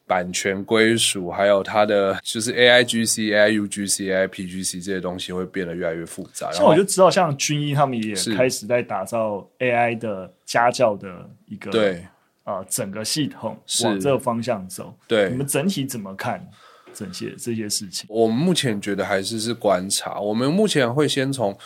[0.07, 6.51] 版权归属，还有它的就是 A I G C、A I U G C、A I P G C 这些东西会变得越来越复杂。
[6.51, 12.05] 像我就知道，像军医他们也开始在打造 A I 的家教的一个对
[12.43, 14.95] 啊、呃、整个系统往这个方向走。
[15.07, 16.47] 对，你们整体怎么看
[16.93, 18.05] 这些这些事情？
[18.07, 20.19] 我们目前觉得还是是观察。
[20.19, 21.57] 我们目前会先从。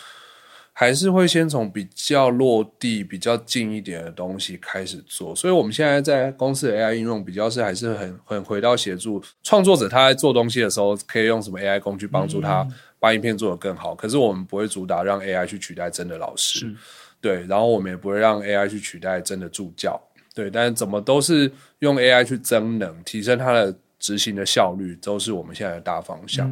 [0.80, 12.66] 还是会先从比较落地、比较近一点的东西开始做，所以我们现在在公司的 AI 应用比较是还是很很回到协助创作者，他在做东西的时候可以用什么 AI 工具帮助他
[12.98, 13.94] 把影片做得更好。
[13.94, 16.74] 可是我们不会主打让 AI 去取代真的老师，
[17.20, 20.02] 对，然后我们也不会让 AI 去取代真的助教，
[20.34, 26.50] 对，但是怎么都是用 AI 去增能、提升它的执行的效率，都是我们现在的大方向。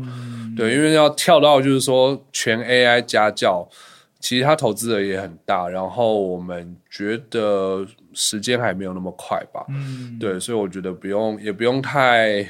[0.54, 3.66] 对，因为要跳到就是说全 AI 家教。
[4.20, 12.44] 其实他投资的也很大，然后我们觉得时间还没有那么快吧，嗯，对，所以我觉得不用，也不用太、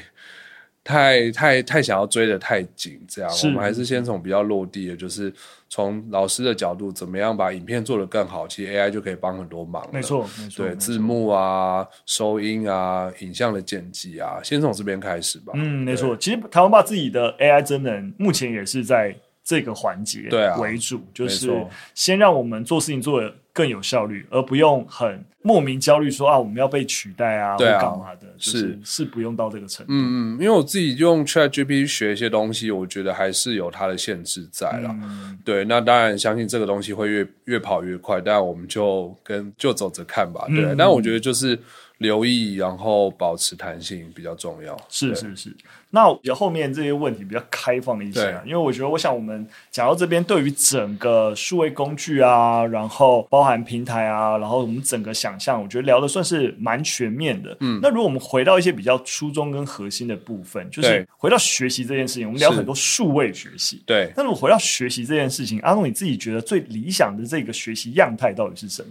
[0.82, 5.32] 太、太、太想要追的太紧，这样，我们还是先从比较落地的，就是
[5.68, 19.14] 从老师的角度，怎么样把影片做得更好，其实 AI 就可以帮很多忙，没错，没错，对，字幕啊、收音啊、影像的剪辑啊，先从这边开始吧，嗯，没错，其实台湾爸自己的 AI 真人目前也是在。
[19.48, 21.50] 这个环节为主，就是
[21.94, 29.92] 先让我们做事情做的更有效率，而不用很莫名焦虑说啊，我们要被取代啊，对啊，或干嘛的，就是是，不用到这个程度。
[29.94, 34.94] 嗯嗯，因为我自己用 ChatGPT 学一些东西，我觉得还是有它的限制在了。
[35.02, 35.38] 嗯。
[35.42, 40.44] 对，那当然相信这个东西会越越跑越快，但我们就跟就走着看吧。
[40.48, 41.58] 对，嗯，但我觉得就是。
[41.98, 44.76] 留意，然后保持弹性比较重要。
[44.88, 45.54] 是是是。
[45.90, 57.56] 那比较后面这些问题比较开放一些啊，因为我觉得，我想我们讲到这边，对于整个数位工具啊，然后包含平台啊，然后我们整个想象，我觉得聊的算是蛮全面的。
[57.60, 63.82] 嗯，那如果我们回到一些比较初衷跟核心的部分，就是回到学习这件事情，我们聊很多数位学习。
[63.86, 68.88] 对，那如果回到学习这件事情，阿诺你自己觉得最理想的这个学习样态到底是什么？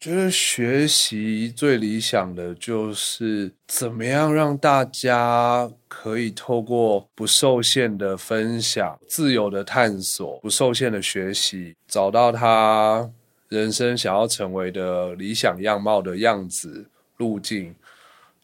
[0.00, 13.10] 觉得学习最理想的就是怎么样让大家可以透过不受限的分享、自由的探索、不受限的学习，找到他
[13.50, 16.86] 人生想要成为的理想样貌的样子、
[17.18, 17.74] 路径，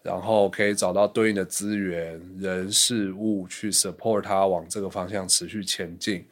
[0.03, 6.23] 然后可以找到对应的资源、人、事物去 support 他往这个方向持续前进，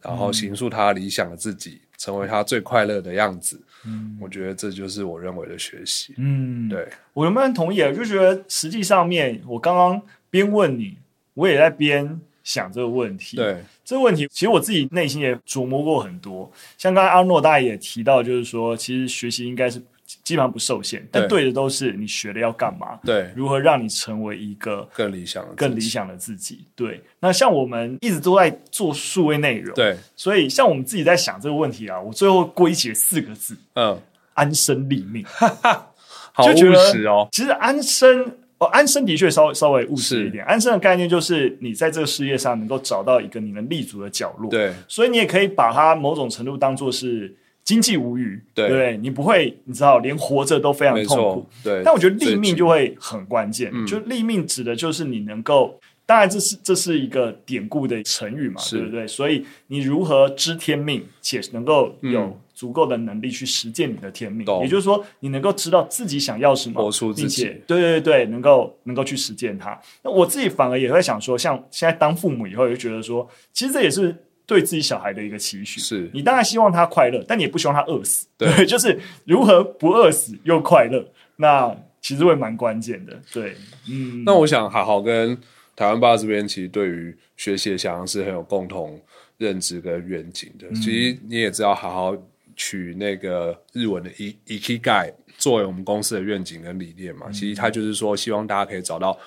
[0.00, 3.60] 然后形塑他理想的自己，成为他最快乐的样子。
[3.84, 6.14] 嗯，我觉得这就是我认为的学习。
[6.16, 7.80] 嗯，对，我能不能同意？
[7.80, 10.00] 啊就觉得实际上面，我刚刚
[10.30, 10.96] 边问你，
[11.34, 13.36] 我也在边想这个问题。
[13.36, 16.50] 对，这个问题其实我自己内心也琢磨过很多。
[16.76, 19.82] 像刚才阿诺大爷也提到，就是说，其实学习应该是。
[20.24, 22.98] 基本上不受限，但对的都是你学的要干嘛？
[23.04, 26.64] 对，如何让你成为一个更理想、更理想的自己？
[26.74, 34.00] 对，那像我们一直都在做数位内容，对，所以像我们自己在想这个问题啊，我最后归结四个字，嗯，
[34.32, 35.90] 安身立命，哈哈，
[36.32, 37.28] 好务实哦。
[37.30, 38.24] 其实安身
[38.58, 40.42] 哦，安身的确稍微稍微务实一点。
[40.46, 47.34] 安身的概念就是你在这个事业上能够找到一个你能立足的角落，对，所以你也可以把它某种程度当做是。
[47.68, 51.46] 经济无语，对，对你不会，你知道，连活着都非常痛苦。
[51.62, 53.70] 对，但我觉得立命就会很关键。
[53.84, 59.06] 就立命指的就是你能够，嗯、当然这是这是一个典故的成语嘛，对不对？
[59.06, 69.78] 所以你如何知天命，且能够有足够的能力去实践你的天命，嗯、也就是说，你能够知道自己想要什么，并且对对对，能够能够去实践它。
[70.02, 74.16] 那我自己反而也会想说，像现在当父母以后，也会觉得说，其实这也是。
[74.48, 78.26] 对自己小孩的一个期许，是你当然希望他快乐，但你也不希望他饿死。
[78.38, 83.20] 对， 就是如何不饿死又快乐，那其实会蛮关键的。
[83.30, 83.54] 对，
[83.90, 85.36] 嗯，那我想好好跟
[85.76, 88.98] 台湾爸这边，其实对于学习的想象是很有共同
[89.36, 90.66] 认知跟愿景的。
[90.70, 92.16] 嗯、其实你也知道，好好
[92.56, 94.08] 取那个日文的
[94.46, 99.18] ikigai 作为我们公司的愿景跟理念嘛，嗯、其实他就是说，希望大家可以找到。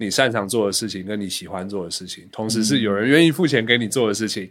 [0.00, 4.50] 你擅长做的事情，跟你喜欢做的事情，同时是有人愿意付钱给你做的事情，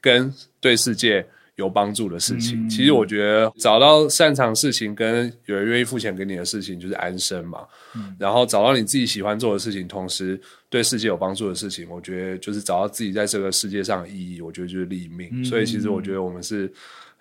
[0.00, 1.24] 跟对世界
[1.56, 2.66] 有帮助的事情。
[2.66, 7.66] 嗯、其实我觉得找到擅长事情，跟有人愿意付钱给你的事情，就是安身嘛。
[7.94, 10.40] 嗯、然后找到你自己喜欢做的事情，同时
[10.70, 14.40] 对世界有帮助的事情，我觉得就是找到自己在这个世界上的意义。
[14.40, 15.28] 我觉得就是立命。
[15.30, 16.72] 嗯、所以其实我觉得我们是。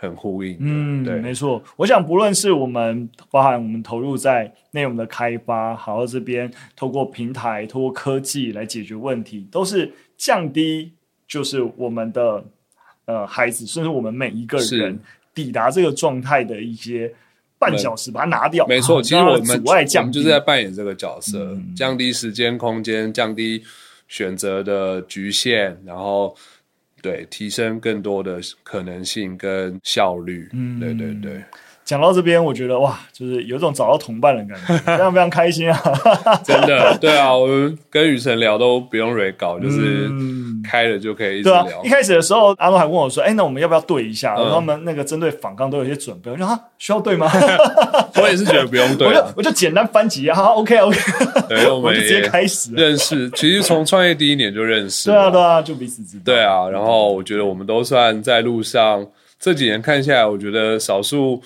[0.08, 1.62] 很呼应，嗯，对，没错。
[1.76, 10.92] 我想，不论是我们包含我们投入在内容的开发，好到这边透过平台、透过科技来解决问题，都是降低
[11.28, 12.44] 就是我们的
[13.06, 15.00] 呃孩子，甚至我们每一个人
[15.34, 17.14] 抵达这个状态的一些
[17.60, 18.66] 半小时，把它拿掉。
[18.68, 23.64] 没错，其实我们阻碍降低，就是在扮演这个角色，嗯、降低时间、空间，降低
[24.08, 26.36] 选择的局限，然后。
[27.06, 30.50] 对，提升更多的可能性跟效率。
[30.54, 31.44] 嗯，对对对。
[31.86, 35.80] 讲到这边，我觉得哇，就是有一种找到同伴的感觉， 非常非常开心啊！
[36.44, 40.10] 真的，对啊，我们跟雨辰聊都不用 re 稿，就是
[40.68, 41.84] 开了就可以一直聊。
[41.84, 46.32] 一开始的时候，阿诺还问我说：“哎，那我们要不要对一下？”然后他们那个针对反抗都有些准备。
[46.32, 47.30] 我说：“啊，需要对吗？”
[48.20, 51.00] 我也是觉得不用对，我就我就简单翻几页，好，OK OK。
[51.48, 53.30] 对，我们就直接开始认识。
[53.36, 56.24] 其实从创业第一年就认识，对啊对啊，就彼此知道。
[56.26, 59.06] 对啊，然后我觉得我们都算在路上，
[59.40, 61.40] 这几年看下来，我觉得少数。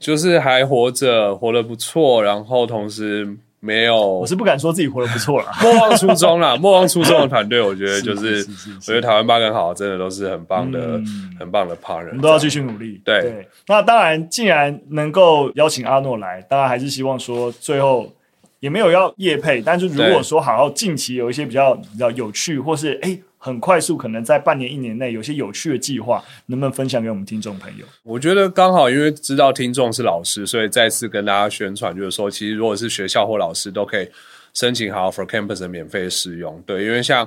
[0.00, 8.38] 就是还活着，活得不错，然后同时没有，我是不敢说自己活得不错了， 莫忘初衷啦，莫忘初衷的团队，我觉得 就是，
[8.76, 12.98] 我觉得台湾八更好，真的都是很棒的，嗯、很棒的 partner，我们都要继续努力。
[13.04, 18.10] 对，对，那当然，既然能够邀请阿诺来，当然还是希望说最后
[18.60, 23.18] 也没有要业配，但是如果说好好近期有一些比较比较有趣，或是哎。
[23.42, 27.86] 很快速，可能在半年、一年内有些有趣的计划，能不能分享给我们听众朋友？
[28.02, 34.06] 我觉得刚好，因为知道听众是老师，所以再次跟大家宣传，就是说，其实如果是学校或老师，都可以
[34.52, 36.62] 申请好 For Campus 的免费试用。
[36.66, 37.26] 对，因为像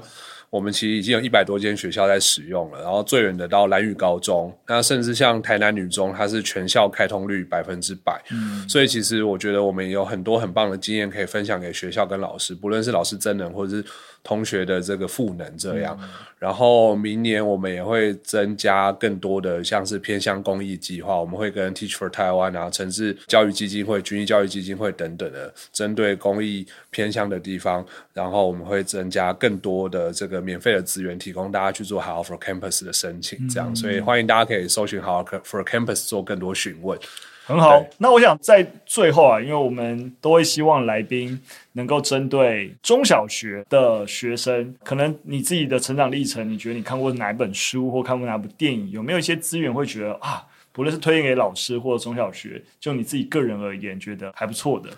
[0.52, 8.22] 我们其实已经有一百多间学校在使用了，然后最远的到蓝屿高中，那甚至像台南女中，它是全校开通率百分之百。
[8.30, 13.84] 嗯，所以其实我觉得我们有很多很棒的经验可以分享给学校跟老师，不论是老师真人或者是。
[14.24, 15.98] 同学的这个赋能这样。
[16.02, 16.10] 嗯、
[16.40, 33.72] 然后明年我们也会增加更多的像是偏向公益计划，我们会跟 Teach for Taiwan 啊、城市教育基金会、军医教育基金会等等的，针对公益偏向的地方，然后我们会增加更多的这个免费的资源，提供大家去做好好 for Campus 的申请，这样。
[33.72, 36.98] 嗯、所以欢迎大家可以搜寻 How for Campus 做更多询问。
[37.46, 41.38] 很好，那我想在最后啊，因为我们都会希望来宾
[41.74, 50.42] 能够针对中小学的学生，可能你自己的成长历程，你觉得你看过哪本书或看过哪部电影，有没有一些资源会觉得啊，
[50.72, 54.90] 不论是推荐给老师或者中小学，就你自己个人而言，觉得还不错的。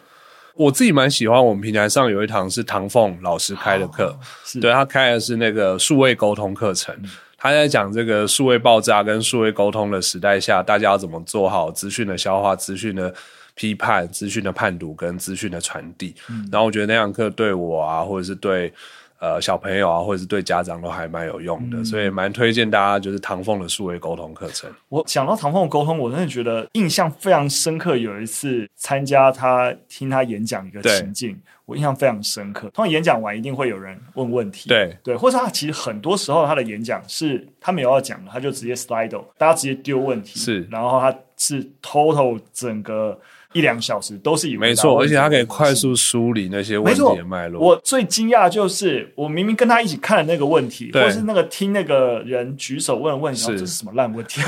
[0.54, 4.16] 我自己蛮喜欢我们平台上有一堂是唐凤老师开的课，
[4.46, 4.60] 是。
[4.60, 6.96] 对他开的是那个数位沟通课程。
[7.02, 7.10] 嗯
[7.46, 13.14] 他在讲这个数位爆炸跟数位沟通的时代下，大家要怎么做好资讯的消化、资讯的
[13.54, 16.16] 批判、资讯的判读跟资讯的传递。
[16.28, 18.74] 嗯、然后我觉得那堂课对我啊，或者是对
[19.20, 24.70] 呃小朋友啊，或者是对家长都还蛮有用的，嗯、所以蛮推荐大家就是唐凤的数位沟通课程。
[24.90, 27.96] 我讲到唐凤的沟通，我真的觉得印象非常深刻。
[27.98, 31.40] 有一次参加他听他演讲一个情境。
[31.66, 32.70] 我印象非常深刻。
[32.76, 43.20] 通常演讲完一定会有人问问题，对对，或者他其实很多时候他的演讲是他没有要讲的，他就直接 slide，大家直接丢问题，是，然后他是 total 整个
[43.56, 47.62] 一两小时都是以为没错，而且他可以快速梳理那些问题的脉络。
[47.62, 54.42] 我最惊讶就是我明明跟他一起看的那个问题，或是那个听那个人举手问问题，是这是什么烂问题？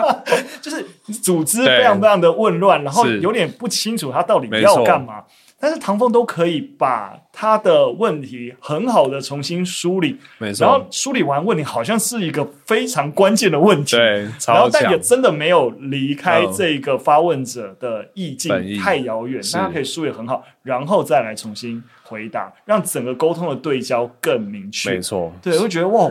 [0.60, 0.84] 就是
[1.22, 5.24] 组织非常非常的混乱，然后有点不清楚他到底要干嘛。
[5.62, 10.66] 但是唐凤都可以把他的问题很好的重新梳理，没错。
[10.66, 14.22] 然后梳理完问题，好像是一个非常关键的问题，对。
[14.48, 24.90] 然后但也真的没有离开这个发问者的意境太遥远，大家可以梳理很好，然后再来重新回答，让整个沟通的对焦更明确。
[24.90, 26.10] 没错，对，我觉得哇。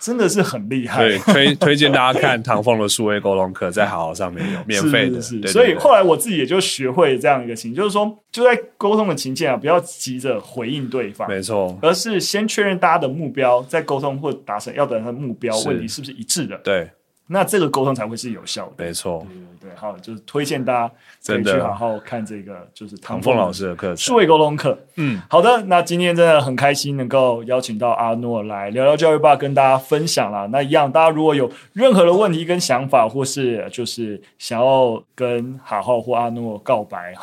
[0.00, 16.90] 真的是很厉害，对，推 推荐大家看唐凤的数位沟通课，在好好上面有免费的，是，所以后来我自己也就学会这样一个情，就是说就在沟通的情境啊，不要急着回应对方，没错，而是先确认大家的目标，在沟通或达成要达成的目标问题是不是一致的，对。
[17.32, 19.24] 那这个沟通才会是有效的，没错。
[19.28, 20.92] 对对对，好，就是推荐大家
[21.24, 24.76] 可以去好好看这个，就是唐凤老师的课程，数位沟通课。
[24.96, 25.62] 嗯，好的。
[25.66, 30.48] 那今天真的很开心能够邀请到阿诺来聊聊教育吧，跟大家分享啦。
[30.50, 37.14] 那一样，大家如果有任何的问题跟想法，或是就是想要跟好好或阿诺告白，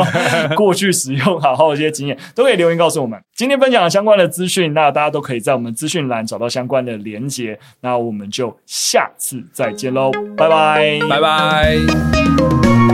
[0.56, 3.22] 过去使用好好的一些经验，都可以留言告诉我们。
[3.34, 7.58] 今天分享了相关的资讯，那大家都可以在我们资讯栏找到相关的连接。
[7.80, 9.44] 那我们就下次。
[9.52, 12.91] 再见喽，拜拜，拜拜。